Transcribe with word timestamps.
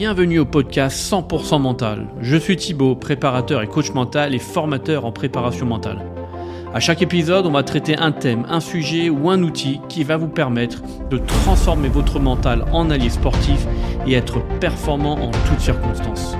Bienvenue 0.00 0.38
au 0.38 0.46
podcast 0.46 0.96
100% 1.12 1.60
mental. 1.60 2.06
Je 2.22 2.34
suis 2.38 2.56
Thibaut, 2.56 2.96
préparateur 2.96 3.60
et 3.60 3.66
coach 3.66 3.92
mental 3.92 4.34
et 4.34 4.38
formateur 4.38 5.04
en 5.04 5.12
préparation 5.12 5.66
mentale. 5.66 5.98
À 6.72 6.80
chaque 6.80 7.02
épisode, 7.02 7.44
on 7.44 7.50
va 7.50 7.62
traiter 7.64 7.98
un 7.98 8.10
thème, 8.10 8.46
un 8.48 8.60
sujet 8.60 9.10
ou 9.10 9.28
un 9.28 9.42
outil 9.42 9.78
qui 9.90 10.02
va 10.02 10.16
vous 10.16 10.28
permettre 10.28 10.80
de 11.10 11.18
transformer 11.18 11.90
votre 11.90 12.18
mental 12.18 12.64
en 12.72 12.88
allié 12.88 13.10
sportif 13.10 13.66
et 14.06 14.14
être 14.14 14.40
performant 14.58 15.18
en 15.18 15.32
toutes 15.46 15.60
circonstances. 15.60 16.34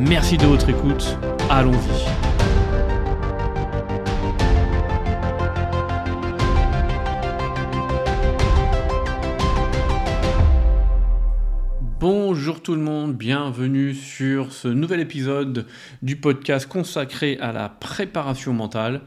Merci 0.00 0.36
de 0.36 0.46
votre 0.46 0.68
écoute. 0.68 1.16
Allons-y. 1.48 2.25
Bonjour 12.08 12.62
tout 12.62 12.76
le 12.76 12.80
monde, 12.80 13.16
bienvenue 13.16 13.92
sur 13.92 14.52
ce 14.52 14.68
nouvel 14.68 15.00
épisode 15.00 15.66
du 16.02 16.14
podcast 16.14 16.68
consacré 16.68 17.36
à 17.40 17.50
la 17.50 17.68
préparation 17.68 18.52
mentale. 18.52 19.00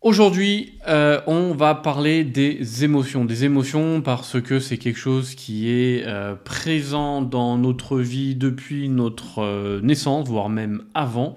Aujourd'hui, 0.00 0.80
euh, 0.88 1.20
on 1.28 1.54
va 1.54 1.76
parler 1.76 2.24
des 2.24 2.82
émotions. 2.82 3.24
Des 3.24 3.44
émotions 3.44 4.00
parce 4.00 4.40
que 4.40 4.58
c'est 4.58 4.78
quelque 4.78 4.98
chose 4.98 5.36
qui 5.36 5.70
est 5.70 6.02
euh, 6.04 6.34
présent 6.34 7.22
dans 7.22 7.56
notre 7.56 8.00
vie 8.00 8.34
depuis 8.34 8.88
notre 8.88 9.38
euh, 9.38 9.80
naissance, 9.80 10.26
voire 10.26 10.48
même 10.48 10.82
avant. 10.94 11.36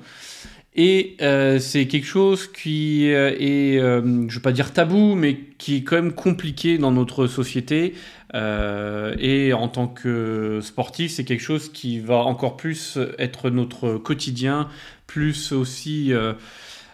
Et 0.77 1.15
c'est 1.59 1.87
quelque 1.87 2.07
chose 2.07 2.51
qui 2.51 3.05
est, 3.05 3.77
je 3.79 3.99
ne 4.01 4.29
veux 4.29 4.41
pas 4.41 4.51
dire 4.51 4.73
tabou, 4.73 5.15
mais 5.15 5.39
qui 5.57 5.77
est 5.77 5.83
quand 5.83 5.95
même 5.95 6.11
compliqué 6.11 6.77
dans 6.77 6.91
notre 6.91 7.27
société. 7.27 7.93
Et 8.35 9.53
en 9.53 9.67
tant 9.67 9.87
que 9.87 10.59
sportif, 10.61 11.11
c'est 11.11 11.23
quelque 11.23 11.43
chose 11.43 11.71
qui 11.71 11.99
va 11.99 12.17
encore 12.17 12.57
plus 12.57 12.99
être 13.17 13.49
notre 13.49 13.97
quotidien, 13.97 14.67
plus 15.07 15.51
aussi... 15.51 16.13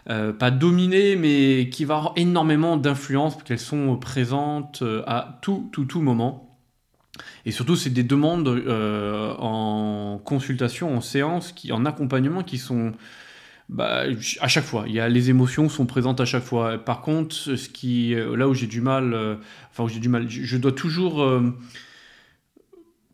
Euh, 0.09 0.33
pas 0.33 0.49
dominées, 0.49 1.15
mais 1.15 1.69
qui 1.69 1.85
va 1.85 1.97
avoir 1.97 2.13
énormément 2.15 2.75
d'influence, 2.75 3.35
parce 3.35 3.43
qu'elles 3.43 3.59
sont 3.59 3.97
présentes 3.97 4.81
euh, 4.81 5.03
à 5.05 5.37
tout, 5.41 5.69
tout, 5.71 5.85
tout 5.85 6.01
moment. 6.01 6.57
Et 7.45 7.51
surtout, 7.51 7.75
c'est 7.75 7.91
des 7.91 8.03
demandes 8.03 8.47
euh, 8.47 9.35
en 9.37 10.19
consultation, 10.23 10.95
en 10.95 11.01
séance, 11.01 11.51
qui, 11.51 11.71
en 11.71 11.85
accompagnement, 11.85 12.41
qui 12.41 12.57
sont 12.57 12.93
bah, 13.71 14.03
à 14.39 14.47
chaque 14.47 14.63
fois. 14.63 14.83
Il 14.87 14.93
y 14.93 14.99
a, 14.99 15.09
les 15.09 15.29
émotions 15.29 15.67
sont 15.69 15.87
présentes 15.87 16.21
à 16.21 16.25
chaque 16.25 16.43
fois. 16.43 16.77
Par 16.77 17.01
contre, 17.01 17.33
ce 17.33 17.69
qui, 17.69 18.13
là 18.15 18.47
où 18.47 18.53
j'ai 18.53 18.67
du 18.67 18.81
mal, 18.81 19.15
enfin 19.71 19.85
où 19.85 19.87
j'ai 19.87 19.99
du 19.99 20.09
mal, 20.09 20.29
je 20.29 20.57
dois 20.57 20.73
toujours 20.73 21.25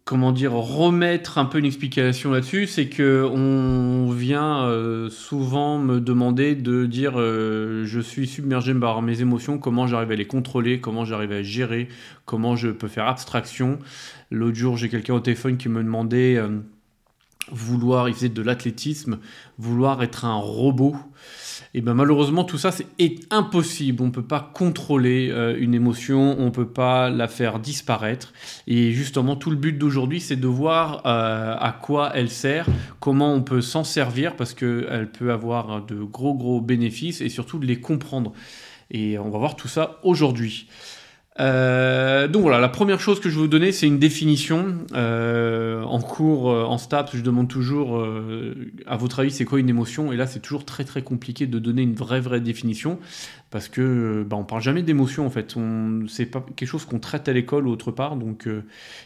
comment 0.07 0.31
dire, 0.31 0.53
remettre 0.53 1.37
un 1.37 1.43
peu 1.43 1.59
une 1.59 1.65
explication 1.65 2.31
là-dessus, 2.31 2.65
c'est 2.65 2.87
que 2.87 3.29
on 3.29 4.09
vient 4.09 4.63
euh, 4.63 5.09
souvent 5.09 5.79
me 5.79 5.99
demander 5.99 6.55
de 6.55 6.85
dire 6.85 7.15
euh, 7.17 7.83
je 7.85 7.99
suis 7.99 8.25
submergé 8.25 8.73
par 8.73 9.01
mes 9.01 9.19
émotions, 9.19 9.57
comment 9.57 9.85
j'arrive 9.85 10.11
à 10.11 10.15
les 10.15 10.25
contrôler, 10.25 10.79
comment 10.79 11.03
j'arrive 11.03 11.33
à 11.33 11.43
gérer, 11.43 11.89
comment 12.23 12.55
je 12.55 12.69
peux 12.69 12.87
faire 12.87 13.05
abstraction. 13.05 13.79
L'autre 14.31 14.55
jour, 14.55 14.77
j'ai 14.77 14.87
quelqu'un 14.87 15.13
au 15.13 15.19
téléphone 15.19 15.57
qui 15.57 15.67
me 15.67 15.83
demandait 15.83 16.37
euh, 16.37 16.59
vouloir, 17.51 18.09
il 18.09 18.15
faisait 18.15 18.29
de 18.29 18.41
l'athlétisme, 18.41 19.19
vouloir 19.57 20.03
être 20.03 20.25
un 20.25 20.35
robot. 20.35 20.95
Et 21.73 21.81
ben 21.81 21.93
malheureusement 21.93 22.43
tout 22.43 22.57
ça 22.57 22.71
c'est 22.71 22.87
impossible. 23.29 24.01
On 24.01 24.07
ne 24.07 24.11
peut 24.11 24.23
pas 24.23 24.51
contrôler 24.53 25.29
euh, 25.31 25.55
une 25.59 25.73
émotion, 25.73 26.35
on 26.39 26.45
ne 26.45 26.49
peut 26.49 26.67
pas 26.67 27.09
la 27.09 27.27
faire 27.27 27.59
disparaître. 27.59 28.33
Et 28.67 28.91
justement 28.91 29.35
tout 29.35 29.49
le 29.49 29.55
but 29.55 29.77
d'aujourd'hui 29.77 30.21
c'est 30.21 30.35
de 30.35 30.47
voir 30.47 31.01
euh, 31.05 31.55
à 31.59 31.71
quoi 31.71 32.11
elle 32.13 32.29
sert, 32.29 32.67
comment 32.99 33.33
on 33.33 33.41
peut 33.41 33.61
s'en 33.61 33.83
servir 33.83 34.35
parce 34.35 34.53
qu'elle 34.53 35.09
peut 35.11 35.31
avoir 35.31 35.85
de 35.85 36.01
gros 36.01 36.33
gros 36.33 36.61
bénéfices 36.61 37.21
et 37.21 37.29
surtout 37.29 37.59
de 37.59 37.65
les 37.65 37.79
comprendre. 37.79 38.33
Et 38.89 39.17
on 39.17 39.29
va 39.29 39.37
voir 39.37 39.55
tout 39.55 39.67
ça 39.67 39.99
aujourd'hui. 40.03 40.67
Euh, 41.39 42.27
donc 42.27 42.41
voilà, 42.41 42.59
la 42.59 42.69
première 42.69 42.99
chose 42.99 43.19
que 43.19 43.29
je 43.29 43.35
vais 43.35 43.41
vous 43.41 43.47
donner, 43.47 43.71
c'est 43.71 43.87
une 43.87 43.99
définition. 43.99 44.79
Euh, 44.93 45.83
en 45.83 45.99
cours, 46.01 46.51
euh, 46.51 46.63
en 46.63 46.77
STAPS, 46.77 47.15
je 47.15 47.21
demande 47.21 47.47
toujours, 47.47 48.03
à 48.85 48.97
votre 48.97 49.19
avis, 49.19 49.31
c'est 49.31 49.45
quoi 49.45 49.59
une 49.59 49.69
émotion? 49.69 50.11
Et 50.11 50.17
là, 50.17 50.27
c'est 50.27 50.39
toujours 50.39 50.65
très 50.65 50.83
très 50.83 51.01
compliqué 51.01 51.47
de 51.47 51.59
donner 51.59 51.83
une 51.83 51.95
vraie 51.95 52.21
vraie 52.21 52.41
définition 52.41 52.99
parce 53.49 53.69
que 53.69 54.25
bah, 54.27 54.35
on 54.35 54.43
parle 54.43 54.61
jamais 54.61 54.83
d'émotion 54.83 55.25
en 55.25 55.29
fait. 55.29 55.55
C'est 56.07 56.25
pas 56.25 56.45
quelque 56.55 56.67
chose 56.67 56.85
qu'on 56.85 56.99
traite 56.99 57.29
à 57.29 57.33
l'école 57.33 57.67
ou 57.67 57.71
autre 57.71 57.91
part, 57.91 58.15
donc 58.15 58.47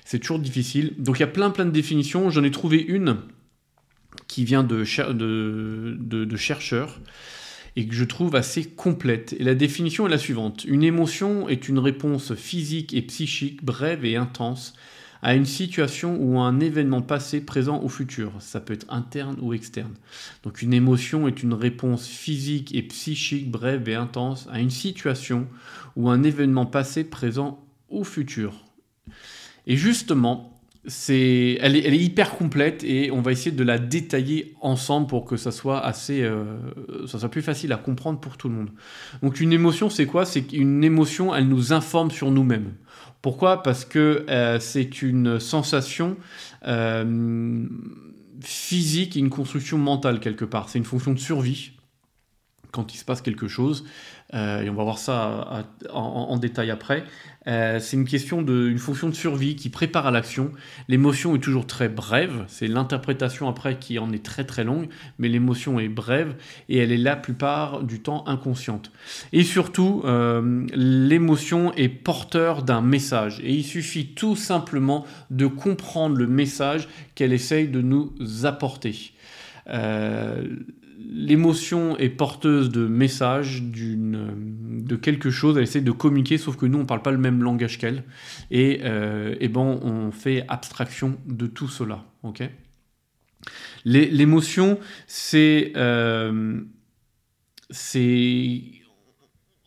c'est 0.05 0.19
toujours 0.19 0.39
difficile. 0.39 0.93
Donc 0.97 1.17
il 1.17 1.21
y 1.21 1.23
a 1.23 1.27
plein 1.27 1.49
plein 1.49 1.65
de 1.65 1.71
définitions. 1.71 2.29
J'en 2.29 2.43
ai 2.43 2.51
trouvé 2.51 2.81
une 2.81 3.17
qui 4.27 4.45
vient 4.45 4.63
de, 4.63 4.83
chercheurs 6.35 6.99
et 7.75 7.87
que 7.87 7.95
je 7.95 8.03
trouve 8.03 8.35
assez 8.35 8.65
complète. 8.65 9.33
Et 9.39 9.43
la 9.43 9.55
définition 9.55 10.07
est 10.07 10.11
la 10.11 10.17
suivante. 10.17 10.65
Une 10.65 10.83
émotion 10.83 11.47
est 11.49 11.69
une 11.69 11.79
réponse 11.79 12.35
physique 12.35 12.93
et 12.93 13.01
psychique 13.01 13.63
brève 13.63 14.05
et 14.05 14.15
intense 14.15 14.73
à 15.21 15.35
une 15.35 15.45
situation 15.45 16.17
ou 16.19 16.39
à 16.39 16.43
un 16.43 16.59
événement 16.59 17.01
passé, 17.01 17.41
présent 17.41 17.81
ou 17.83 17.89
futur. 17.89 18.33
Ça 18.39 18.59
peut 18.59 18.73
être 18.73 18.91
interne 18.91 19.37
ou 19.39 19.53
externe. 19.53 19.93
Donc 20.43 20.61
une 20.61 20.73
émotion 20.73 21.27
est 21.27 21.43
une 21.43 21.53
réponse 21.53 22.07
physique 22.07 22.73
et 22.73 22.81
psychique 22.81 23.51
brève 23.51 23.87
et 23.87 23.95
intense 23.95 24.47
à 24.51 24.59
une 24.59 24.71
situation 24.71 25.47
ou 25.95 26.09
un 26.09 26.23
événement 26.23 26.65
passé, 26.65 27.03
présent 27.03 27.63
ou 27.89 28.03
futur. 28.03 28.65
Et 29.67 29.77
justement, 29.77 30.60
c'est, 30.87 31.59
elle, 31.61 31.75
est, 31.75 31.97
hyper 31.97 32.31
complète 32.31 32.83
et 32.83 33.11
on 33.11 33.21
va 33.21 33.31
essayer 33.31 33.51
de 33.51 33.63
la 33.63 33.77
détailler 33.77 34.55
ensemble 34.61 35.07
pour 35.07 35.25
que 35.25 35.37
ça 35.37 35.51
soit 35.51 35.79
assez, 35.79 36.23
euh, 36.23 36.43
ça 37.07 37.19
soit 37.19 37.29
plus 37.29 37.43
facile 37.43 37.71
à 37.71 37.77
comprendre 37.77 38.19
pour 38.19 38.37
tout 38.37 38.49
le 38.49 38.55
monde. 38.55 38.69
Donc 39.21 39.39
une 39.39 39.53
émotion, 39.53 39.91
c'est 39.91 40.07
quoi? 40.07 40.25
C'est 40.25 40.41
qu'une 40.41 40.83
émotion, 40.83 41.35
elle 41.35 41.47
nous 41.47 41.71
informe 41.71 42.09
sur 42.09 42.31
nous-mêmes. 42.31 42.73
Pourquoi? 43.21 43.61
Parce 43.61 43.85
que 43.85 44.25
euh, 44.29 44.59
c'est 44.59 45.03
une 45.03 45.39
sensation 45.39 46.17
euh, 46.67 47.65
physique 48.41 49.15
et 49.15 49.19
une 49.19 49.29
construction 49.29 49.77
mentale 49.77 50.19
quelque 50.19 50.45
part. 50.45 50.69
C'est 50.69 50.79
une 50.79 50.85
fonction 50.85 51.13
de 51.13 51.19
survie 51.19 51.73
quand 52.71 52.93
il 52.93 52.97
se 52.97 53.05
passe 53.05 53.21
quelque 53.21 53.47
chose. 53.47 53.85
et 54.33 54.69
on 54.69 54.73
va 54.73 54.83
voir 54.83 54.97
ça 54.97 55.65
en 55.91 56.37
détail 56.37 56.71
après. 56.71 57.03
Euh, 57.47 57.79
c'est 57.79 57.97
une 57.97 58.05
question 58.05 58.43
de, 58.43 58.67
une 58.69 58.77
fonction 58.77 59.09
de 59.09 59.15
survie 59.15 59.55
qui 59.55 59.69
prépare 59.69 60.05
à 60.05 60.11
l'action. 60.11 60.51
L'émotion 60.87 61.35
est 61.35 61.39
toujours 61.39 61.65
très 61.65 61.89
brève, 61.89 62.45
c'est 62.47 62.67
l'interprétation 62.67 63.49
après 63.49 63.77
qui 63.79 63.97
en 63.97 64.11
est 64.11 64.23
très 64.23 64.43
très 64.43 64.63
longue, 64.63 64.89
mais 65.17 65.27
l'émotion 65.27 65.79
est 65.79 65.89
brève 65.89 66.35
et 66.69 66.77
elle 66.77 66.91
est 66.91 66.97
la 66.97 67.15
plupart 67.15 67.81
du 67.83 67.99
temps 67.99 68.27
inconsciente. 68.27 68.91
Et 69.33 69.43
surtout, 69.43 70.03
euh, 70.05 70.67
l'émotion 70.75 71.73
est 71.73 71.89
porteur 71.89 72.61
d'un 72.61 72.81
message 72.81 73.39
et 73.43 73.53
il 73.53 73.63
suffit 73.63 74.07
tout 74.07 74.35
simplement 74.35 75.05
de 75.31 75.47
comprendre 75.47 76.17
le 76.17 76.27
message 76.27 76.87
qu'elle 77.15 77.33
essaye 77.33 77.67
de 77.67 77.81
nous 77.81 78.13
apporter. 78.43 79.13
Euh, 79.67 80.43
l'émotion 81.09 81.97
est 81.97 82.09
porteuse 82.09 82.69
de 82.69 82.88
messages, 82.88 83.62
de 83.63 84.95
quelque 84.95 85.29
chose, 85.29 85.57
elle 85.57 85.63
essaie 85.63 85.81
de 85.81 85.91
communiquer, 85.91 86.38
sauf 86.38 86.57
que 86.57 86.66
nous, 86.66 86.78
on 86.78 86.81
ne 86.81 86.88
parle 86.88 87.01
pas 87.01 87.12
le 87.12 87.17
même 87.17 87.44
langage 87.44 87.78
qu'elle. 87.78 88.03
Et, 88.50 88.81
euh, 88.84 89.35
et 89.40 89.47
bon, 89.47 89.79
on 89.84 90.11
fait 90.11 90.45
abstraction 90.47 91.17
de 91.25 91.47
tout 91.47 91.67
cela. 91.67 92.06
ok? 92.23 92.44
L'émotion, 93.85 94.79
c'est... 95.07 95.73
Euh, 95.75 96.61
c'est... 97.69 98.61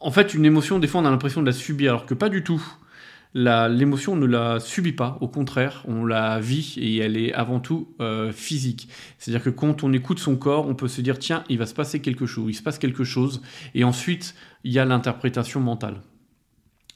En 0.00 0.10
fait, 0.10 0.34
une 0.34 0.44
émotion, 0.44 0.78
des 0.78 0.86
fois, 0.86 1.00
on 1.00 1.06
a 1.06 1.10
l'impression 1.10 1.40
de 1.40 1.46
la 1.46 1.52
subir, 1.52 1.92
alors 1.92 2.06
que 2.06 2.14
pas 2.14 2.28
du 2.28 2.44
tout 2.44 2.62
l'émotion 3.34 4.16
ne 4.16 4.26
la 4.26 4.60
subit 4.60 4.92
pas, 4.92 5.18
au 5.20 5.28
contraire, 5.28 5.82
on 5.86 6.04
la 6.04 6.38
vit 6.38 6.74
et 6.78 6.98
elle 6.98 7.16
est 7.16 7.32
avant 7.32 7.60
tout 7.60 7.94
euh, 8.00 8.32
physique. 8.32 8.88
C'est-à-dire 9.18 9.42
que 9.42 9.50
quand 9.50 9.82
on 9.82 9.92
écoute 9.92 10.20
son 10.20 10.36
corps, 10.36 10.68
on 10.68 10.74
peut 10.74 10.88
se 10.88 11.00
dire 11.00 11.18
tiens, 11.18 11.44
il 11.48 11.58
va 11.58 11.66
se 11.66 11.74
passer 11.74 12.00
quelque 12.00 12.26
chose, 12.26 12.50
il 12.50 12.54
se 12.54 12.62
passe 12.62 12.78
quelque 12.78 13.04
chose, 13.04 13.42
et 13.74 13.82
ensuite 13.84 14.34
il 14.62 14.72
y 14.72 14.78
a 14.78 14.84
l'interprétation 14.84 15.60
mentale. 15.60 16.00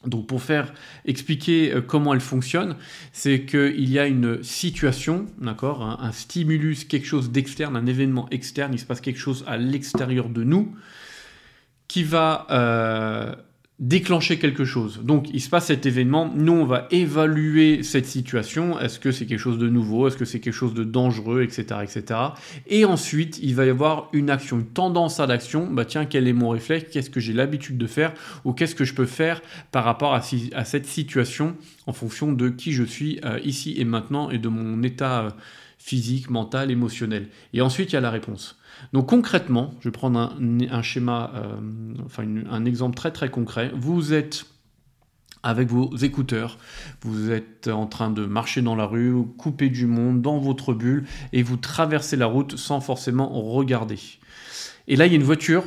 Donc 0.07 0.29
pour 0.29 0.41
faire 0.41 0.73
expliquer 1.07 1.75
euh, 1.75 1.81
comment 1.81 2.15
elle 2.15 2.21
fonctionne, 2.21 2.77
c'est 3.13 3.45
qu'il 3.45 3.91
y 3.91 3.99
a 3.99 4.07
une 4.07 4.43
situation, 4.45 5.27
d'accord, 5.41 5.99
un, 6.01 6.13
stimulus, 6.13 6.85
quelque 6.85 7.07
chose 7.07 7.33
d'externe, 7.33 7.77
un 7.77 7.87
événement 7.87 8.29
externe, 8.31 8.73
il 8.73 8.79
se 8.79 8.87
passe 8.87 9.01
quelque 9.01 9.19
chose 9.19 9.45
à 9.49 9.57
l'extérieur 9.57 10.29
de 10.29 10.45
nous 10.45 10.73
qui 11.89 12.05
va 12.05 12.47
euh, 12.51 13.35
déclencher 13.79 14.41
quelque 14.41 14.65
chose. 14.65 15.01
Donc 15.05 15.29
il 15.33 15.41
se 15.41 15.49
passe 15.49 15.67
cet 15.67 15.87
événement, 15.87 16.33
nous 16.35 16.53
on 16.53 16.65
va 16.65 16.89
évaluer 16.91 17.85
cette 17.85 18.07
situation, 18.07 18.79
est-ce 18.81 18.99
que 18.99 19.13
c'est 19.13 19.25
quelque 19.25 19.39
chose 19.39 19.59
de 19.59 19.69
nouveau, 19.69 20.09
est-ce 20.09 20.17
que 20.17 20.25
c'est 20.25 20.41
quelque 20.41 20.55
chose 20.55 20.75
de 20.75 20.83
dangereux, 20.83 21.43
etc., 21.43 21.81
etc. 21.85 22.21
Et 22.67 22.85
ensuite 22.85 23.39
il 23.41 23.55
va 23.55 23.67
y 23.67 23.71
avoir 23.71 24.09
une 24.13 24.31
action, 24.31 24.59
une 24.59 24.67
tendance 24.67 25.21
à 25.21 25.27
l'action, 25.27 25.71
bah 25.71 25.85
tiens 25.85 26.07
quel 26.07 26.27
est 26.27 26.33
mon 26.33 26.49
réflexe, 26.49 26.91
qu'est-ce 26.91 27.11
que 27.11 27.21
j'ai 27.21 27.33
l'habitude 27.33 27.79
de 27.79 27.87
faire, 27.87 28.15
ou 28.45 28.53
qu'est-ce 28.53 28.75
que 28.75 28.85
je 28.85 28.95
peux 28.95 29.07
faire 29.07 29.41
par 29.71 29.85
rapport 29.85 30.13
à, 30.13 30.23
cette 30.23 30.87
situation 30.87 31.57
en 31.87 31.93
fonction 31.93 32.33
de 32.33 32.49
qui 32.49 32.73
je 32.73 32.83
suis 32.83 33.21
euh, 33.25 33.39
ici 33.45 33.77
et 33.79 33.85
maintenant 33.85 34.31
et 34.31 34.39
de 34.39 34.49
mon 34.49 34.83
état 34.83 35.21
euh, 35.23 35.31
physique, 35.79 36.31
mental, 36.31 36.73
émotionnel? 36.73 37.29
Et 37.53 37.61
ensuite, 37.61 37.93
il 37.93 37.95
y 37.95 37.99
a 37.99 38.01
la 38.01 38.11
réponse. 38.11 38.58
Donc 38.93 39.09
concrètement, 39.09 39.75
je 39.81 39.89
vais 39.89 39.93
prendre 39.93 40.37
un, 40.71 40.83
schéma, 40.83 41.33
euh, 41.35 41.95
enfin 42.05 42.25
un 42.51 42.65
exemple 42.65 42.97
très 42.97 43.11
très 43.11 43.31
concret. 43.31 43.71
Vous 43.75 44.13
êtes 44.13 44.47
avec 45.43 45.69
vos 45.69 45.95
écouteurs, 45.97 46.59
vous 47.03 47.31
êtes 47.31 47.69
en 47.69 47.87
train 47.87 48.11
de 48.11 48.27
marcher 48.27 48.63
dans 48.63 48.75
la 48.75 48.87
rue, 48.87 49.15
couper 49.37 49.69
du 49.69 49.87
monde, 49.87 50.21
dans 50.21 50.39
votre 50.39 50.75
bulle, 50.75 51.05
et 51.33 51.43
vous 51.43 51.57
traversez 51.57 52.17
la 52.17 52.27
route 52.27 52.57
sans 52.57 52.81
forcément 52.81 53.29
regarder. 53.29 53.99
Et 54.89 54.97
là, 54.97 55.07
il 55.07 55.11
y 55.11 55.15
a 55.15 55.17
une 55.17 55.23
voiture 55.23 55.65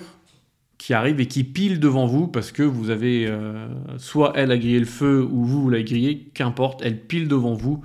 qui 0.78 0.94
arrive 0.94 1.19
et 1.19 1.28
qui 1.28 1.44
pile 1.44 1.80
devant 1.80 2.07
vous 2.07 2.28
parce 2.28 2.52
que 2.52 2.64
vous 2.64 2.90
avez 2.90 3.28
euh, 3.28 3.68
soit 3.98 4.34
elle 4.36 4.52
a 4.52 4.57
grillé 4.57 4.80
le 4.80 4.86
feu 4.86 5.24
ou 5.24 5.46
vous, 5.46 5.62
vous 5.62 5.69
l'avez 5.69 5.84
grillé, 5.84 6.31
qu'importe, 6.34 6.81
elle 6.84 7.00
pile 7.00 7.28
devant 7.28 7.54
vous 7.54 7.84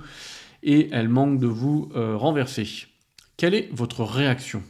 et 0.63 0.89
elle 0.91 1.07
manque 1.07 1.39
de 1.39 1.45
vous 1.45 1.89
euh, 1.95 2.17
renverser. 2.17 2.67
Quelle 3.37 3.53
est 3.53 3.69
votre 3.71 4.03
réaction? 4.03 4.63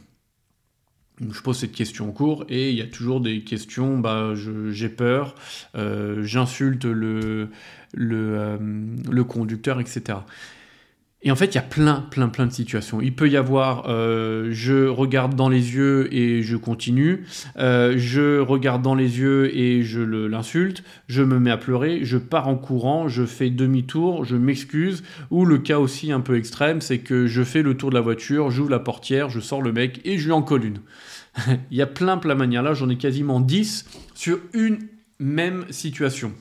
Je 1.20 1.40
pose 1.40 1.58
cette 1.58 1.72
question 1.72 2.08
en 2.08 2.12
cours 2.12 2.44
et 2.48 2.70
il 2.70 2.76
y 2.76 2.82
a 2.82 2.86
toujours 2.86 3.20
des 3.20 3.42
questions, 3.42 3.98
bah, 3.98 4.34
j'ai 4.70 4.88
peur, 4.88 5.34
euh, 5.74 6.22
j'insulte 6.22 6.84
le, 6.84 7.48
le, 7.92 8.58
le, 9.10 9.24
conducteur, 9.24 9.80
etc. 9.80 10.18
Et 11.22 11.32
en 11.32 11.36
fait, 11.36 11.46
il 11.46 11.54
y 11.56 11.58
a 11.58 11.62
plein, 11.62 12.06
plein, 12.10 12.28
plein 12.28 12.46
de 12.46 12.52
situations. 12.52 13.00
Il 13.00 13.12
peut 13.12 13.28
y 13.28 13.36
avoir, 13.36 13.86
euh, 13.88 14.50
je 14.52 14.86
regarde 14.86 15.34
dans 15.34 15.48
les 15.48 15.74
yeux 15.74 16.14
et 16.14 16.42
je 16.42 16.56
continue, 16.56 17.24
euh, 17.58 17.94
je 17.96 18.38
regarde 18.38 18.82
dans 18.82 18.94
les 18.94 19.18
yeux 19.18 19.54
et 19.56 19.82
je 19.82 20.00
l'insulte, 20.00 20.84
je 21.08 21.22
me 21.22 21.40
mets 21.40 21.50
à 21.50 21.56
pleurer, 21.56 22.04
je 22.04 22.18
pars 22.18 22.46
en 22.46 22.54
courant, 22.54 23.08
je 23.08 23.24
fais 23.24 23.50
demi-tour, 23.50 24.24
je 24.24 24.36
m'excuse, 24.36 25.02
ou 25.30 25.44
le 25.44 25.58
cas 25.58 25.80
aussi 25.80 26.12
un 26.12 26.20
peu 26.20 26.36
extrême, 26.36 26.80
c'est 26.80 26.98
que 26.98 27.26
je 27.26 27.42
fais 27.42 27.62
le 27.62 27.76
tour 27.76 27.90
de 27.90 27.96
la 27.96 28.00
voiture, 28.00 28.50
j'ouvre 28.50 28.70
la 28.70 28.78
portière, 28.78 29.28
je 29.28 29.40
sors 29.40 29.60
le 29.60 29.72
mec 29.72 30.00
et 30.04 30.18
je 30.18 30.26
lui 30.26 30.32
en 30.32 30.42
colle 30.42 30.66
une. 30.66 30.78
il 31.72 31.76
y 31.76 31.82
a 31.82 31.86
plein, 31.86 32.18
plein 32.18 32.34
de 32.34 32.38
manières. 32.38 32.62
Là, 32.62 32.74
j'en 32.74 32.88
ai 32.88 32.96
quasiment 32.96 33.40
10 33.40 33.86
sur 34.14 34.38
une 34.52 34.78
même 35.18 35.64
situation. 35.70 36.32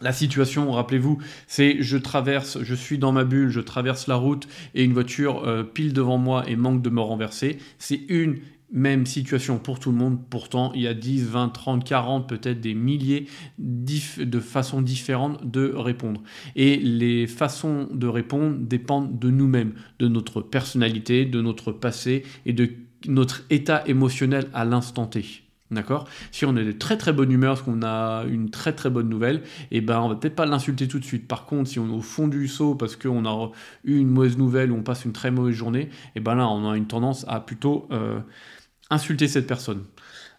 La 0.00 0.12
situation, 0.12 0.70
rappelez-vous, 0.70 1.18
c'est 1.46 1.82
je 1.82 1.96
traverse, 1.96 2.62
je 2.62 2.74
suis 2.74 2.98
dans 2.98 3.12
ma 3.12 3.24
bulle, 3.24 3.50
je 3.50 3.60
traverse 3.60 4.06
la 4.06 4.14
route 4.14 4.46
et 4.74 4.84
une 4.84 4.92
voiture 4.92 5.44
euh, 5.44 5.64
pile 5.64 5.92
devant 5.92 6.18
moi 6.18 6.48
et 6.48 6.54
manque 6.54 6.82
de 6.82 6.90
me 6.90 7.00
renverser. 7.00 7.58
C'est 7.78 8.02
une 8.08 8.36
même 8.70 9.06
situation 9.06 9.58
pour 9.58 9.80
tout 9.80 9.90
le 9.90 9.96
monde. 9.96 10.18
Pourtant, 10.28 10.72
il 10.74 10.82
y 10.82 10.86
a 10.86 10.94
10, 10.94 11.24
20, 11.24 11.48
30, 11.48 11.84
40, 11.84 12.28
peut-être 12.28 12.60
des 12.60 12.74
milliers 12.74 13.26
de 13.58 14.40
façons 14.40 14.82
différentes 14.82 15.50
de 15.50 15.72
répondre. 15.74 16.22
Et 16.54 16.76
les 16.76 17.26
façons 17.26 17.88
de 17.90 18.06
répondre 18.06 18.56
dépendent 18.58 19.18
de 19.18 19.30
nous-mêmes, 19.30 19.72
de 19.98 20.08
notre 20.08 20.42
personnalité, 20.42 21.24
de 21.24 21.40
notre 21.40 21.72
passé 21.72 22.24
et 22.46 22.52
de 22.52 22.70
notre 23.06 23.44
état 23.50 23.82
émotionnel 23.86 24.48
à 24.52 24.64
l'instant 24.64 25.06
T. 25.06 25.47
D'accord? 25.70 26.08
Si 26.32 26.46
on 26.46 26.56
est 26.56 26.64
de 26.64 26.72
très 26.72 26.96
très 26.96 27.12
bonne 27.12 27.30
humeur, 27.30 27.54
parce 27.54 27.62
qu'on 27.62 27.82
a 27.82 28.24
une 28.24 28.50
très 28.50 28.72
très 28.72 28.88
bonne 28.88 29.08
nouvelle, 29.08 29.42
et 29.70 29.78
eh 29.78 29.80
ben 29.82 30.00
on 30.00 30.08
va 30.08 30.14
peut-être 30.14 30.34
pas 30.34 30.46
l'insulter 30.46 30.88
tout 30.88 30.98
de 30.98 31.04
suite. 31.04 31.28
Par 31.28 31.44
contre, 31.44 31.68
si 31.68 31.78
on 31.78 31.88
est 31.88 31.94
au 31.94 32.00
fond 32.00 32.26
du 32.26 32.48
saut 32.48 32.74
parce 32.74 32.96
qu'on 32.96 33.26
a 33.26 33.50
eu 33.84 33.98
une 33.98 34.08
mauvaise 34.08 34.38
nouvelle 34.38 34.72
ou 34.72 34.76
on 34.76 34.82
passe 34.82 35.04
une 35.04 35.12
très 35.12 35.30
mauvaise 35.30 35.54
journée, 35.54 35.82
et 35.82 35.90
eh 36.16 36.20
ben 36.20 36.34
là 36.36 36.48
on 36.48 36.70
a 36.70 36.76
une 36.76 36.86
tendance 36.86 37.26
à 37.28 37.40
plutôt 37.40 37.86
euh, 37.92 38.20
insulter 38.88 39.28
cette 39.28 39.46
personne. 39.46 39.84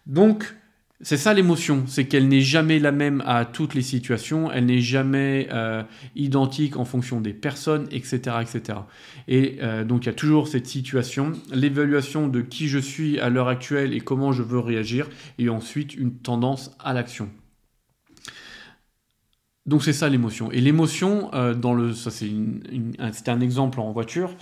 Donc 0.06 0.56
c'est 1.02 1.16
ça 1.16 1.32
l'émotion, 1.32 1.84
c'est 1.86 2.04
qu'elle 2.04 2.28
n'est 2.28 2.42
jamais 2.42 2.78
la 2.78 2.92
même 2.92 3.22
à 3.26 3.46
toutes 3.46 3.74
les 3.74 3.82
situations, 3.82 4.52
elle 4.52 4.66
n'est 4.66 4.80
jamais 4.80 5.48
euh, 5.50 5.82
identique 6.14 6.76
en 6.76 6.84
fonction 6.84 7.22
des 7.22 7.32
personnes, 7.32 7.88
etc. 7.90 8.36
etc. 8.42 8.80
Et 9.26 9.58
euh, 9.62 9.82
donc 9.84 10.04
il 10.04 10.06
y 10.06 10.10
a 10.10 10.14
toujours 10.14 10.46
cette 10.46 10.66
situation, 10.66 11.32
l'évaluation 11.54 12.28
de 12.28 12.42
qui 12.42 12.68
je 12.68 12.78
suis 12.78 13.18
à 13.18 13.30
l'heure 13.30 13.48
actuelle 13.48 13.94
et 13.94 14.00
comment 14.00 14.32
je 14.32 14.42
veux 14.42 14.58
réagir, 14.58 15.08
et 15.38 15.48
ensuite 15.48 15.94
une 15.94 16.12
tendance 16.12 16.76
à 16.78 16.92
l'action. 16.92 17.30
Donc 19.64 19.82
c'est 19.82 19.94
ça 19.94 20.08
l'émotion. 20.10 20.52
Et 20.52 20.60
l'émotion, 20.60 21.32
euh, 21.32 21.54
dans 21.54 21.72
le, 21.72 21.94
ça 21.94 22.10
c'est 22.10 23.28
un 23.28 23.40
exemple 23.40 23.80
en 23.80 23.92
voiture, 23.92 24.34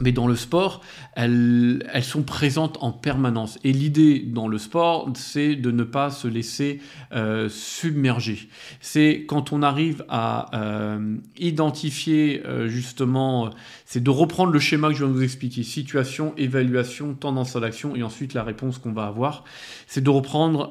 mais 0.00 0.12
dans 0.12 0.26
le 0.26 0.36
sport, 0.36 0.80
elles, 1.14 1.82
sont 2.02 2.22
présentes 2.22 2.78
en 2.80 2.92
permanence. 2.92 3.58
Et 3.64 3.72
l'idée 3.72 4.20
dans 4.20 4.48
le 4.48 4.58
sport, 4.58 5.10
c'est 5.14 5.54
de 5.54 5.70
ne 5.70 5.84
pas 5.84 6.10
se 6.10 6.28
laisser 6.28 6.80
euh, 7.12 7.48
submerger. 7.48 8.48
C'est 8.80 9.24
quand 9.28 9.52
on 9.52 9.62
arrive 9.62 10.04
à 10.08 10.50
euh, 10.54 11.16
identifier 11.38 12.42
euh, 12.46 12.68
justement, 12.68 13.50
c'est 13.84 14.02
de 14.02 14.10
reprendre 14.10 14.52
le 14.52 14.58
schéma 14.58 14.88
que 14.88 14.94
je 14.94 15.04
viens 15.04 15.08
de 15.08 15.16
vous 15.16 15.22
expliquer, 15.22 15.62
situation, 15.62 16.34
évaluation, 16.36 17.14
tendance 17.14 17.54
à 17.56 17.60
l'action, 17.60 17.94
et 17.94 18.02
ensuite 18.02 18.34
la 18.34 18.42
réponse 18.42 18.78
qu'on 18.78 18.92
va 18.92 19.06
avoir, 19.06 19.44
c'est 19.86 20.02
de 20.02 20.10
reprendre 20.10 20.70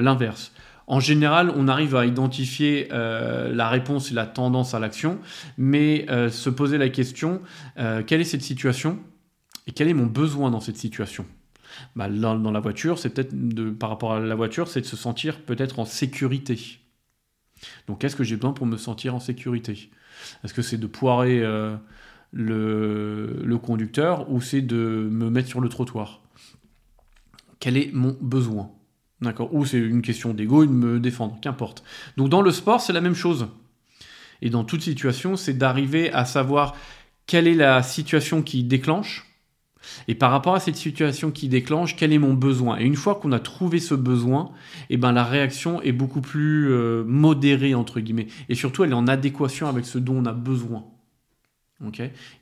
l'inverse. 0.00 0.52
En 0.86 1.00
général, 1.00 1.52
on 1.56 1.66
arrive 1.66 1.96
à 1.96 2.06
identifier 2.06 2.88
euh, 2.92 3.52
la 3.52 3.68
réponse 3.68 4.12
et 4.12 4.14
la 4.14 4.26
tendance 4.26 4.72
à 4.72 4.78
l'action, 4.78 5.18
mais 5.58 6.06
euh, 6.10 6.30
se 6.30 6.48
poser 6.48 6.78
la 6.78 6.88
question, 6.88 7.42
euh, 7.78 8.02
quelle 8.04 8.20
est 8.20 8.24
cette 8.24 8.42
situation 8.42 8.98
et 9.66 9.72
quel 9.72 9.88
est 9.88 9.94
mon 9.94 10.06
besoin 10.06 10.50
dans 10.50 10.60
cette 10.60 10.76
situation? 10.76 11.26
Bah, 11.96 12.08
dans, 12.08 12.52
la 12.52 12.60
voiture, 12.60 12.98
c'est 12.98 13.10
peut-être 13.10 13.34
par 13.78 13.90
rapport 13.90 14.12
à 14.12 14.20
la 14.20 14.34
voiture, 14.36 14.68
c'est 14.68 14.80
de 14.80 14.86
se 14.86 14.96
sentir 14.96 15.40
peut-être 15.40 15.80
en 15.80 15.84
sécurité. 15.84 16.78
Donc, 17.88 18.00
qu'est-ce 18.00 18.16
que 18.16 18.24
j'ai 18.24 18.36
besoin 18.36 18.52
pour 18.52 18.66
me 18.66 18.76
sentir 18.76 19.14
en 19.14 19.20
sécurité? 19.20 19.90
Est-ce 20.44 20.54
que 20.54 20.62
c'est 20.62 20.78
de 20.78 20.86
poirer 20.86 21.40
le, 22.32 23.42
le 23.42 23.58
conducteur 23.58 24.30
ou 24.30 24.40
c'est 24.40 24.62
de 24.62 25.08
me 25.10 25.28
mettre 25.28 25.48
sur 25.48 25.60
le 25.60 25.68
trottoir? 25.68 26.22
Quel 27.58 27.76
est 27.76 27.90
mon 27.92 28.16
besoin? 28.20 28.70
D'accord 29.20 29.54
Ou 29.54 29.64
c'est 29.64 29.78
une 29.78 30.02
question 30.02 30.34
d'ego 30.34 30.66
de 30.66 30.70
me 30.70 31.00
défendre, 31.00 31.38
qu'importe. 31.40 31.82
Donc 32.16 32.28
dans 32.28 32.42
le 32.42 32.50
sport, 32.50 32.80
c'est 32.80 32.92
la 32.92 33.00
même 33.00 33.14
chose. 33.14 33.48
Et 34.42 34.50
dans 34.50 34.64
toute 34.64 34.82
situation, 34.82 35.36
c'est 35.36 35.54
d'arriver 35.54 36.12
à 36.12 36.24
savoir 36.24 36.76
quelle 37.26 37.46
est 37.46 37.54
la 37.54 37.82
situation 37.82 38.42
qui 38.42 38.62
déclenche. 38.62 39.24
Et 40.08 40.14
par 40.14 40.32
rapport 40.32 40.54
à 40.54 40.60
cette 40.60 40.76
situation 40.76 41.30
qui 41.30 41.48
déclenche, 41.48 41.96
quel 41.96 42.12
est 42.12 42.18
mon 42.18 42.34
besoin? 42.34 42.78
Et 42.78 42.84
une 42.84 42.96
fois 42.96 43.14
qu'on 43.14 43.32
a 43.32 43.38
trouvé 43.38 43.78
ce 43.78 43.94
besoin, 43.94 44.50
eh 44.90 44.96
ben 44.96 45.12
la 45.12 45.24
réaction 45.24 45.80
est 45.80 45.92
beaucoup 45.92 46.20
plus 46.20 46.72
euh, 46.72 47.04
modérée 47.06 47.74
entre 47.74 48.00
guillemets. 48.00 48.26
Et 48.48 48.54
surtout, 48.54 48.84
elle 48.84 48.90
est 48.90 48.94
en 48.94 49.06
adéquation 49.06 49.68
avec 49.68 49.86
ce 49.86 49.98
dont 49.98 50.16
on 50.16 50.26
a 50.26 50.32
besoin 50.32 50.84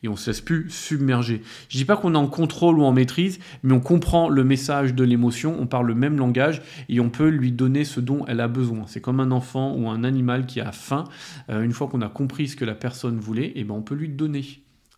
et 0.03 0.09
on 0.09 0.13
ne 0.13 0.17
se 0.17 0.31
laisse 0.31 0.41
plus 0.41 0.71
submerger. 0.71 1.43
Je 1.69 1.77
ne 1.77 1.81
dis 1.81 1.85
pas 1.85 1.97
qu'on 1.97 2.15
est 2.15 2.19
en 2.19 2.29
contrôle 2.29 2.79
ou 2.79 2.85
en 2.85 2.93
maîtrise, 2.93 3.41
mais 3.63 3.73
on 3.73 3.81
comprend 3.81 4.29
le 4.29 4.45
message 4.45 4.95
de 4.95 5.03
l'émotion, 5.03 5.57
on 5.61 5.67
parle 5.67 5.89
le 5.89 5.95
même 5.95 6.17
langage 6.19 6.63
et 6.89 7.01
on 7.01 7.11
peut 7.11 7.29
lui 7.29 7.51
donner 7.51 7.85
ce 7.85 8.01
dont 8.01 8.25
elle 8.27 8.41
a 8.41 8.49
besoin. 8.49 8.85
C'est 8.87 9.01
comme 9.01 9.21
un 9.21 9.33
enfant 9.33 9.75
ou 9.75 9.89
un 9.89 10.05
animal 10.05 10.47
qui 10.47 10.61
a 10.61 10.71
faim. 10.71 11.05
Euh, 11.51 11.63
une 11.63 11.73
fois 11.73 11.89
qu'on 11.89 12.01
a 12.01 12.09
compris 12.09 12.49
ce 12.49 12.57
que 12.57 12.65
la 12.65 12.75
personne 12.75 13.19
voulait, 13.19 13.53
eh 13.57 13.65
ben 13.65 13.75
on 13.75 13.83
peut 13.83 13.97
lui 13.97 14.09
donner 14.09 14.45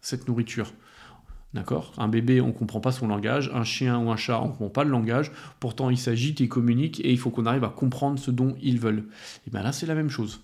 cette 0.03 0.29
nourriture. 0.29 0.73
D'accord? 1.55 1.95
Un 1.97 2.09
bébé, 2.09 2.43
on 2.43 2.49
ne 2.49 2.53
comprend 2.53 2.81
pas 2.81 2.93
son 2.93 3.09
langage. 3.09 3.51
Un 3.55 3.65
chien 3.65 3.99
ou 3.99 4.11
un 4.11 4.17
chat, 4.17 4.41
on 4.41 4.49
ne 4.49 4.51
comprend 4.51 4.69
pas 4.69 4.85
le 4.85 4.91
langage. 4.91 5.33
Pourtant, 5.61 5.89
il 5.89 5.97
s'agite, 5.97 6.41
il 6.41 6.51
communique 6.51 7.01
et 7.01 7.11
il 7.11 7.19
faut 7.19 7.31
qu'on 7.31 7.47
arrive 7.47 7.65
à 7.65 7.71
comprendre 7.71 8.19
ce 8.19 8.31
dont 8.31 8.55
ils 8.61 8.79
veulent. 8.79 9.05
Et 9.47 9.51
bien 9.51 9.63
là, 9.63 9.73
c'est 9.73 9.87
la 9.87 9.95
même 9.95 10.11
chose. 10.11 10.43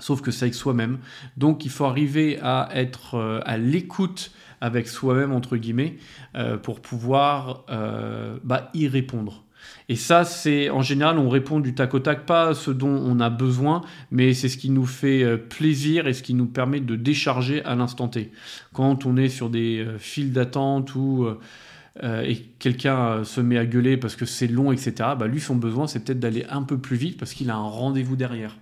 Sauf 0.00 0.22
que 0.22 0.30
c'est 0.30 0.46
avec 0.46 0.54
soi-même. 0.54 0.98
Donc 1.36 1.64
il 1.64 1.70
faut 1.70 1.84
arriver 1.84 2.38
à 2.42 2.68
être 2.74 3.14
euh, 3.14 3.40
à 3.44 3.58
l'écoute 3.58 4.32
avec 4.60 4.88
soi-même, 4.88 5.32
entre 5.32 5.56
guillemets, 5.56 5.96
euh, 6.34 6.56
pour 6.56 6.80
pouvoir 6.80 7.64
euh, 7.70 8.36
bah, 8.42 8.70
y 8.74 8.88
répondre. 8.88 9.44
Et 9.88 9.96
ça, 9.96 10.24
c'est 10.24 10.68
en 10.68 10.82
général, 10.82 11.18
on 11.18 11.28
répond 11.28 11.60
du 11.60 11.74
tac 11.74 11.94
au 11.94 12.00
tac, 12.00 12.26
pas 12.26 12.54
ce 12.54 12.70
dont 12.70 12.88
on 12.88 13.20
a 13.20 13.30
besoin, 13.30 13.82
mais 14.10 14.34
c'est 14.34 14.48
ce 14.48 14.58
qui 14.58 14.70
nous 14.70 14.84
fait 14.86 15.38
plaisir 15.38 16.06
et 16.06 16.12
ce 16.12 16.22
qui 16.22 16.34
nous 16.34 16.46
permet 16.46 16.80
de 16.80 16.96
décharger 16.96 17.62
à 17.64 17.74
l'instant 17.74 18.08
T. 18.08 18.30
Quand 18.72 19.06
on 19.06 19.16
est 19.16 19.28
sur 19.28 19.48
des 19.48 19.86
files 19.98 20.32
d'attente 20.32 20.94
ou 20.94 21.26
et 22.02 22.36
quelqu'un 22.58 23.24
se 23.24 23.40
met 23.40 23.56
à 23.56 23.64
gueuler 23.64 23.96
parce 23.96 24.16
que 24.16 24.26
c'est 24.26 24.48
long, 24.48 24.70
etc., 24.70 24.92
bah, 25.18 25.26
lui, 25.26 25.40
son 25.40 25.56
besoin, 25.56 25.86
c'est 25.86 26.04
peut-être 26.04 26.20
d'aller 26.20 26.44
un 26.50 26.62
peu 26.62 26.76
plus 26.76 26.96
vite 26.96 27.18
parce 27.18 27.32
qu'il 27.32 27.50
a 27.50 27.56
un 27.56 27.68
rendez-vous 27.68 28.16
derrière. 28.16 28.56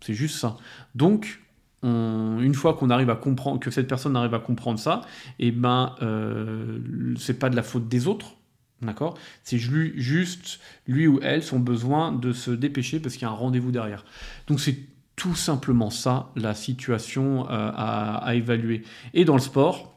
C'est 0.00 0.14
juste 0.14 0.36
ça. 0.36 0.56
Donc, 0.94 1.40
une 1.82 2.54
fois 2.54 2.74
qu'on 2.74 2.90
arrive 2.90 3.10
à 3.10 3.16
comprendre, 3.16 3.60
que 3.60 3.70
cette 3.70 3.86
personne 3.86 4.16
arrive 4.16 4.34
à 4.34 4.40
comprendre 4.40 4.78
ça, 4.78 5.02
et 5.38 5.48
eh 5.48 5.52
ben, 5.52 5.94
euh, 6.02 6.80
c'est 7.16 7.38
pas 7.38 7.50
de 7.50 7.56
la 7.56 7.62
faute 7.62 7.88
des 7.88 8.08
autres, 8.08 8.34
d'accord? 8.82 9.16
C'est 9.44 9.58
juste 9.58 10.60
lui 10.86 11.06
ou 11.06 11.20
elle 11.22 11.42
son 11.42 11.60
besoin 11.60 12.12
de 12.12 12.32
se 12.32 12.50
dépêcher 12.50 13.00
parce 13.00 13.14
qu'il 13.14 13.22
y 13.22 13.26
a 13.26 13.30
un 13.30 13.34
rendez-vous 13.34 13.70
derrière. 13.70 14.04
Donc 14.48 14.60
c'est 14.60 14.76
tout 15.16 15.34
simplement 15.34 15.90
ça 15.90 16.30
la 16.36 16.54
situation 16.54 17.48
euh, 17.50 17.70
à, 17.74 18.34
évaluer. 18.34 18.82
Et 19.14 19.24
dans 19.24 19.34
le 19.34 19.40
sport, 19.40 19.94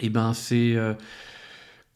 et 0.00 0.06
eh 0.06 0.10
ben 0.10 0.32
c'est 0.32 0.76
euh, 0.76 0.94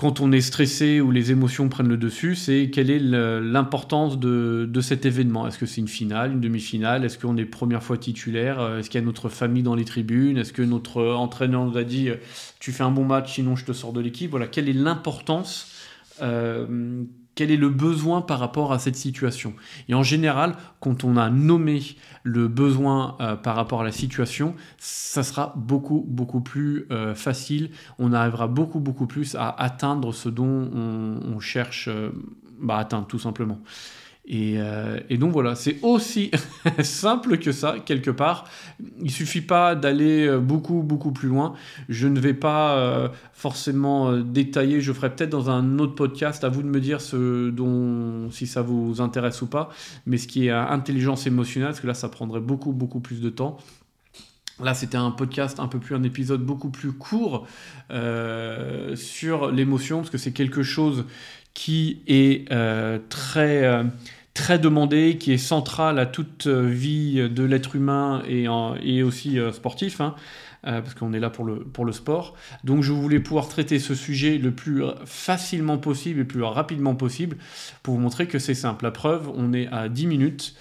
quand 0.02 0.18
on 0.18 0.32
est 0.32 0.40
stressé 0.40 1.00
ou 1.00 1.12
les 1.12 1.30
émotions 1.30 1.68
prennent 1.68 1.86
le 1.86 1.96
dessus, 1.96 2.34
c'est 2.34 2.70
quelle 2.70 2.90
est 2.90 2.98
l'importance 2.98 4.18
de, 4.18 4.68
cet 4.80 5.06
événement. 5.06 5.46
Est-ce 5.46 5.58
que 5.58 5.64
c'est 5.64 5.80
une 5.80 5.86
finale, 5.86 6.32
une 6.32 6.40
demi-finale? 6.40 7.04
Est-ce 7.04 7.20
qu'on 7.20 7.36
est 7.36 7.44
première 7.44 7.84
fois 7.84 7.96
titulaire? 7.96 8.78
Est-ce 8.78 8.90
qu'il 8.90 9.00
y 9.00 9.02
a 9.04 9.06
notre 9.06 9.28
famille 9.28 9.62
dans 9.62 9.76
les 9.76 9.84
tribunes? 9.84 10.38
Est-ce 10.38 10.52
que 10.52 10.62
notre 10.62 11.04
entraîneur 11.04 11.64
nous 11.64 11.78
a 11.78 11.84
dit 11.84 12.08
tu 12.58 12.72
fais 12.72 12.82
un 12.82 12.90
bon 12.90 13.04
match, 13.04 13.34
sinon 13.34 13.54
je 13.54 13.64
te 13.64 13.72
sors 13.72 13.92
de 13.92 14.00
l'équipe? 14.00 14.32
Voilà, 14.32 14.48
quelle 14.48 14.68
est 14.68 14.72
l'importance 14.72 15.70
euh, 16.20 17.04
quel 17.34 17.50
est 17.50 17.56
le 17.56 17.68
besoin 17.68 18.20
par 18.20 18.38
rapport 18.38 18.72
à 18.72 18.78
cette 18.78 18.96
situation. 18.96 19.54
Et 19.88 19.94
en 19.94 20.02
général, 20.02 20.54
quand 20.80 21.04
on 21.04 21.16
a 21.16 21.30
nommé 21.30 21.82
le 22.22 22.48
besoin 22.48 23.16
euh, 23.20 23.36
par 23.36 23.56
rapport 23.56 23.80
à 23.80 23.84
la 23.84 23.92
situation, 23.92 24.54
ça 24.78 25.22
sera 25.22 25.54
beaucoup, 25.56 26.04
beaucoup 26.06 26.40
plus 26.40 26.86
euh, 26.90 27.14
facile. 27.14 27.70
On 27.98 28.12
arrivera 28.12 28.48
beaucoup, 28.48 28.80
beaucoup 28.80 29.06
plus 29.06 29.34
à 29.34 29.48
atteindre 29.48 30.12
ce 30.12 30.28
dont 30.28 30.44
on, 30.44 31.40
cherche 31.40 31.88
euh, 31.88 32.10
bah, 32.60 32.76
à 32.76 32.80
atteindre, 32.80 33.06
tout 33.06 33.18
simplement. 33.18 33.60
Euh, 34.30 35.00
et, 35.10 35.18
donc 35.18 35.32
voilà, 35.32 35.54
c'est 35.54 35.78
aussi 35.82 36.30
simple 36.82 37.38
que 37.38 37.52
ça, 37.52 37.76
quelque 37.84 38.10
part. 38.10 38.48
Il 39.00 39.10
suffit 39.10 39.40
pas 39.40 39.74
d'aller 39.74 40.26
euh, 40.26 40.38
beaucoup, 40.38 40.82
beaucoup 40.82 41.12
plus 41.12 41.28
loin. 41.28 41.54
Je 41.88 42.06
ne 42.06 42.20
vais 42.20 42.34
pas 42.34 42.76
euh, 42.76 43.08
forcément 43.32 44.16
détailler, 44.18 44.80
je 44.80 44.92
ferai 44.92 45.14
peut-être 45.14 45.30
dans 45.30 45.50
un 45.50 45.78
autre 45.78 45.94
podcast, 45.94 46.44
à 46.44 46.48
vous 46.48 46.62
de 46.62 46.68
me 46.68 46.80
dire 46.80 47.00
si 47.00 48.46
ça 48.46 48.62
vous 48.62 49.00
intéresse 49.00 49.42
ou 49.42 49.46
pas, 49.46 49.70
mais 50.06 50.18
ce 50.18 50.28
qui 50.28 50.46
est 50.46 50.50
intelligence 50.50 51.26
émotionnelle, 51.26 51.70
parce 51.70 51.80
que 51.80 51.86
là, 51.86 51.94
ça 51.94 52.08
prendrait 52.08 52.40
beaucoup, 52.40 52.72
beaucoup 52.72 53.00
plus 53.00 53.20
de 53.20 53.30
temps. 53.30 53.56
Là, 54.62 54.74
c'était 54.74 54.98
un 54.98 55.10
podcast 55.10 55.58
un 55.58 55.66
peu 55.66 55.80
plus, 55.80 55.96
un 55.96 56.04
épisode 56.04 56.44
beaucoup 56.44 56.70
plus 56.70 56.92
court 56.92 57.46
sur 58.94 59.50
l'émotion, 59.50 59.98
parce 59.98 60.10
que 60.10 60.18
c'est 60.18 60.32
quelque 60.32 60.62
chose 60.62 61.04
qui 61.54 62.02
est 62.06 62.50
euh, 62.52 62.98
très, 63.08 63.64
euh, 63.64 63.84
très 64.34 64.58
demandé, 64.58 65.16
qui 65.18 65.32
est 65.32 65.38
central 65.38 65.98
à 65.98 66.06
toute 66.06 66.46
euh, 66.46 66.66
vie 66.66 67.28
de 67.28 67.42
l'être 67.42 67.76
humain 67.76 68.22
et, 68.28 69.02
aussi 69.02 69.38
sportif. 69.52 70.00
Hein, 70.00 70.14
parce 70.64 70.94
qu'on 70.94 71.12
est 71.12 71.18
là 71.18 71.28
pour 71.28 71.44
le, 71.44 71.56
pour 71.56 71.84
le 71.84 71.90
sport. 71.90 72.34
Donc 72.62 72.84
je 72.84 72.92
voulais 72.92 73.18
pouvoir 73.18 73.48
traiter 73.48 73.80
ce 73.80 73.96
sujet 73.96 74.38
le 74.38 74.52
plus 74.52 74.84
facilement 75.06 75.76
possible 75.76 76.20
et 76.20 76.22
le 76.22 76.28
plus 76.28 76.44
rapidement 76.44 76.94
possible 76.94 77.36
pour 77.82 77.94
vous 77.94 78.00
montrer 78.00 78.28
que 78.28 78.38
c'est 78.38 78.54
simple. 78.54 78.84
La 78.84 78.92
preuve, 78.92 79.28
on 79.34 79.52
est 79.52 79.66
à 79.72 79.88
10 79.88 80.06
minutes. 80.06 80.54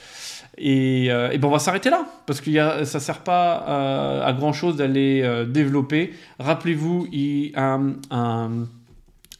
Et, 0.57 1.05
et 1.05 1.37
ben 1.37 1.47
on 1.47 1.51
va 1.51 1.59
s'arrêter 1.59 1.91
là, 1.91 2.07
parce 2.25 2.41
que 2.41 2.51
ça 2.51 2.97
ne 2.97 3.03
sert 3.03 3.19
pas 3.19 4.23
à 4.25 4.33
grand 4.33 4.53
chose 4.53 4.75
d'aller 4.75 5.45
développer. 5.47 6.13
Rappelez-vous, 6.39 7.07
un, 7.55 7.93
un 8.09 8.49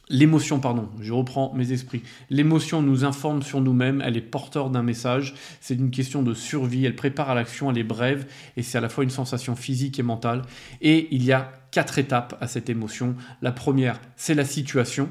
L'émotion, 0.08 0.58
pardon, 0.58 0.88
je 1.00 1.12
reprends 1.12 1.52
mes 1.54 1.72
esprits. 1.72 2.02
L'émotion 2.28 2.82
nous 2.82 3.04
informe 3.04 3.42
sur 3.42 3.60
nous-mêmes, 3.60 4.02
elle 4.04 4.16
est 4.16 4.20
porteur 4.20 4.68
d'un 4.68 4.82
message, 4.82 5.34
c'est 5.60 5.74
une 5.74 5.90
question 5.90 6.22
de 6.22 6.34
survie, 6.34 6.84
elle 6.84 6.96
prépare 6.96 7.30
à 7.30 7.34
l'action, 7.34 7.70
elle 7.70 7.78
est 7.78 7.84
brève 7.84 8.26
et 8.56 8.62
c'est 8.62 8.78
à 8.78 8.80
la 8.80 8.88
fois 8.88 9.04
une 9.04 9.10
sensation 9.10 9.54
physique 9.54 9.98
et 9.98 10.02
mentale. 10.02 10.42
Et 10.80 11.08
il 11.12 11.24
y 11.24 11.32
a 11.32 11.52
quatre 11.70 11.98
étapes 11.98 12.36
à 12.40 12.48
cette 12.48 12.68
émotion. 12.68 13.16
La 13.42 13.52
première, 13.52 14.00
c'est 14.16 14.34
la 14.34 14.44
situation, 14.44 15.08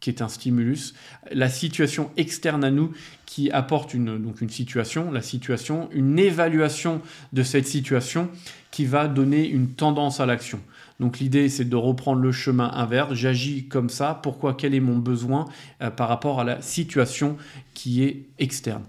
qui 0.00 0.10
est 0.10 0.22
un 0.22 0.28
stimulus, 0.28 0.94
la 1.32 1.48
situation 1.48 2.10
externe 2.16 2.64
à 2.64 2.70
nous 2.70 2.92
qui 3.26 3.50
apporte 3.50 3.94
une, 3.94 4.18
donc 4.22 4.40
une 4.40 4.50
situation, 4.50 5.10
la 5.10 5.22
situation, 5.22 5.88
une 5.92 6.18
évaluation 6.18 7.02
de 7.32 7.42
cette 7.42 7.66
situation 7.66 8.30
qui 8.70 8.84
va 8.84 9.08
donner 9.08 9.48
une 9.48 9.70
tendance 9.70 10.20
à 10.20 10.26
l'action. 10.26 10.60
Donc 11.00 11.20
l'idée, 11.20 11.48
c'est 11.48 11.68
de 11.68 11.76
reprendre 11.76 12.20
le 12.20 12.32
chemin 12.32 12.70
inverse. 12.72 13.14
J'agis 13.14 13.68
comme 13.68 13.88
ça. 13.88 14.18
Pourquoi? 14.22 14.54
Quel 14.54 14.74
est 14.74 14.80
mon 14.80 14.98
besoin 14.98 15.46
euh, 15.80 15.90
par 15.90 16.08
rapport 16.08 16.40
à 16.40 16.44
la 16.44 16.60
situation 16.60 17.36
qui 17.74 18.02
est 18.02 18.28
externe? 18.38 18.84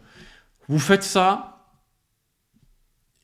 Vous 0.68 0.80
faites 0.80 1.04
ça. 1.04 1.56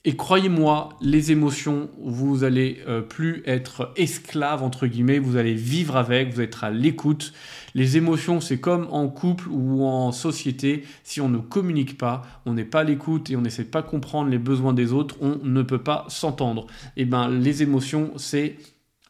Et 0.08 0.16
croyez-moi, 0.16 0.90
les 1.02 1.32
émotions, 1.32 1.90
vous 2.00 2.44
allez 2.44 2.80
euh, 2.88 3.02
plus 3.02 3.42
être 3.48 3.92
esclave 3.96 4.62
entre 4.62 4.86
guillemets, 4.86 5.18
vous 5.18 5.36
allez 5.36 5.56
vivre 5.56 5.98
avec, 5.98 6.32
vous 6.32 6.36
allez 6.42 6.48
être 6.48 6.64
à 6.64 6.70
l'écoute. 6.70 7.34
Les 7.74 7.98
émotions, 7.98 8.40
c'est 8.40 8.60
comme 8.60 8.88
en 8.92 9.08
couple 9.08 9.48
ou 9.50 9.84
en 9.84 10.12
société, 10.12 10.84
si 11.04 11.22
on 11.22 11.30
ne 11.30 11.40
communique 11.40 11.98
pas, 11.98 12.22
on 12.46 12.54
n'est 12.54 12.66
pas 12.66 12.82
à 12.82 12.84
l'écoute 12.84 13.32
et 13.32 13.36
on 13.36 13.42
n'essaie 13.42 13.64
pas 13.64 13.82
de 13.82 13.88
comprendre 13.88 14.30
les 14.30 14.38
besoins 14.38 14.74
des 14.74 14.94
autres, 14.94 15.16
on 15.22 15.40
ne 15.44 15.64
peut 15.64 15.82
pas 15.82 16.06
s'entendre. 16.08 16.68
Et 16.98 17.02
eh 17.02 17.06
ben 17.06 17.28
les 17.28 17.64
émotions, 17.64 18.12
c'est 18.18 18.58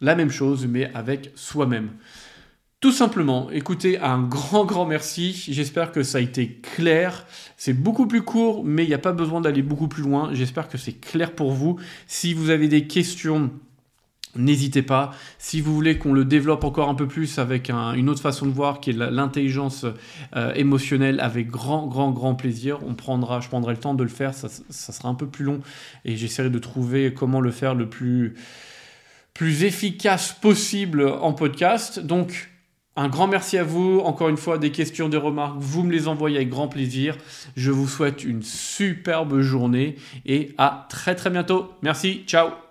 la 0.01 0.15
même 0.15 0.31
chose, 0.31 0.67
mais 0.67 0.91
avec 0.93 1.31
soi-même. 1.35 1.89
Tout 2.81 2.91
simplement, 2.91 3.49
écoutez, 3.51 3.97
un 3.99 4.21
grand, 4.21 4.65
grand 4.65 4.85
merci. 4.85 5.47
J'espère 5.49 5.91
que 5.91 6.03
ça 6.03 6.19
a 6.19 6.21
été 6.21 6.59
clair. 6.61 7.25
C'est 7.57 7.73
beaucoup 7.73 8.05
plus 8.05 8.21
court, 8.21 8.63
mais 8.63 8.83
il 8.83 8.87
n'y 8.87 8.93
a 8.93 8.99
pas 8.99 9.13
besoin 9.13 9.41
d'aller 9.41 9.63
beaucoup 9.63 9.87
plus 9.87 10.03
loin. 10.03 10.29
J'espère 10.33 10.67
que 10.67 10.77
c'est 10.77 10.93
clair 10.93 11.31
pour 11.31 11.51
vous. 11.51 11.79
Si 12.05 12.33
vous 12.33 12.49
avez 12.49 12.67
des 12.67 12.85
questions, 12.85 13.51
N'hésitez 14.35 14.81
pas. 14.81 15.11
Si 15.37 15.61
vous 15.61 15.73
voulez 15.73 15.97
qu'on 15.97 16.11
le 16.11 16.25
développe 16.25 16.65
encore 16.65 16.89
un 16.89 16.95
peu 16.95 17.07
plus 17.07 17.39
avec 17.39 17.69
une 17.69 18.09
autre 18.09 18.21
façon 18.21 18.45
de 18.45 18.51
voir 18.51 18.81
qui 18.81 18.89
est 18.89 18.93
l'intelligence 18.93 19.85
euh, 20.35 20.53
émotionnelle, 20.55 21.21
avec 21.21 21.47
grand, 21.49 21.87
grand, 21.87 22.11
grand 22.11 22.35
plaisir. 22.35 22.79
On 22.85 22.95
prendra, 22.95 23.39
je 23.39 23.47
prendrai 23.47 23.73
le 23.73 23.79
temps 23.79 23.93
de 23.93 24.03
le 24.03 24.09
faire. 24.09 24.33
Ça, 24.33 24.49
ça 24.49 24.91
sera 24.91 25.07
un 25.07 25.15
peu 25.15 25.27
plus 25.27 25.45
long 25.45 25.61
et 26.03 26.17
j'essaierai 26.17 26.49
de 26.49 26.59
trouver 26.59 27.13
comment 27.13 27.39
le 27.39 27.51
faire 27.51 27.75
le 27.75 27.87
plus, 27.87 28.35
plus 29.35 29.65
efficace 29.65 30.31
possible 30.31 31.07
en 31.07 31.33
podcast. 31.33 31.99
Donc, 31.99 32.49
un 32.95 33.09
grand 33.09 33.27
merci 33.27 33.57
à 33.57 33.63
vous. 33.63 33.99
Encore 33.99 34.29
une 34.29 34.37
fois, 34.37 34.57
des 34.57 34.71
questions, 34.71 35.09
des 35.09 35.17
remarques, 35.17 35.57
vous 35.59 35.83
me 35.83 35.91
les 35.91 36.07
envoyez 36.07 36.37
avec 36.37 36.49
grand 36.49 36.69
plaisir. 36.69 37.17
Je 37.55 37.69
vous 37.69 37.87
souhaite 37.87 38.23
une 38.23 38.41
superbe 38.41 39.41
journée 39.41 39.97
et 40.25 40.55
à 40.57 40.87
très 40.89 41.13
très 41.13 41.29
bientôt. 41.29 41.73
Merci, 41.83 42.23
ciao 42.25 42.64